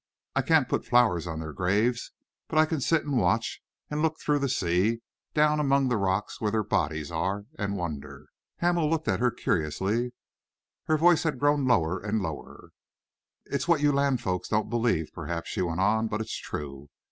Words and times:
I 0.35 0.41
can't 0.41 0.67
put 0.67 0.83
flowers 0.83 1.27
on 1.27 1.39
their 1.41 1.53
graves, 1.53 2.11
but 2.47 2.57
I 2.57 2.65
can 2.65 2.81
sit 2.81 3.05
and 3.05 3.19
watch 3.19 3.61
and 3.87 4.01
look 4.01 4.19
through 4.19 4.39
the 4.39 4.49
sea, 4.49 5.01
down 5.35 5.59
among 5.59 5.89
the 5.89 5.95
rocks 5.97 6.41
where 6.41 6.49
their 6.49 6.63
bodies 6.63 7.11
are, 7.11 7.45
and 7.59 7.77
wonder." 7.77 8.25
Hamel 8.57 8.89
looked 8.89 9.07
at 9.07 9.19
her 9.19 9.29
curiously. 9.29 10.13
Her 10.85 10.97
voice 10.97 11.21
had 11.21 11.37
grown 11.37 11.67
lower 11.67 11.99
and 11.99 12.19
lower. 12.19 12.71
"It's 13.45 13.67
what 13.67 13.81
you 13.81 13.91
land 13.91 14.21
folks 14.21 14.49
don't 14.49 14.71
believe, 14.71 15.11
perhaps," 15.13 15.51
she 15.51 15.61
went 15.61 15.79
on, 15.81 16.07
"but 16.07 16.19
it's 16.19 16.35
true. 16.39 16.89